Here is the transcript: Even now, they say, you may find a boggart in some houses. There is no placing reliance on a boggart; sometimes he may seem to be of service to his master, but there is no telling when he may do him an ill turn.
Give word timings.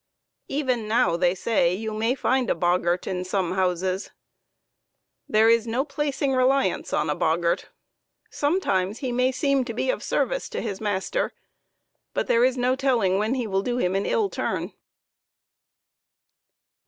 Even 0.47 0.87
now, 0.87 1.15
they 1.15 1.35
say, 1.35 1.75
you 1.75 1.93
may 1.93 2.15
find 2.15 2.49
a 2.49 2.55
boggart 2.55 3.05
in 3.05 3.23
some 3.23 3.51
houses. 3.51 4.09
There 5.29 5.47
is 5.47 5.67
no 5.67 5.85
placing 5.85 6.33
reliance 6.33 6.91
on 6.91 7.07
a 7.07 7.13
boggart; 7.13 7.69
sometimes 8.31 8.97
he 9.05 9.11
may 9.11 9.31
seem 9.31 9.63
to 9.65 9.75
be 9.75 9.91
of 9.91 10.01
service 10.01 10.49
to 10.49 10.59
his 10.61 10.81
master, 10.81 11.33
but 12.15 12.25
there 12.25 12.43
is 12.43 12.57
no 12.57 12.75
telling 12.75 13.19
when 13.19 13.35
he 13.35 13.45
may 13.45 13.61
do 13.61 13.77
him 13.77 13.93
an 13.93 14.07
ill 14.07 14.31
turn. 14.31 14.73